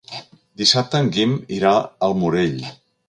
Dissabte 0.61 1.01
en 1.05 1.11
Guim 1.17 1.35
irà 1.59 1.75
al 2.09 2.17
Morell. 2.23 2.59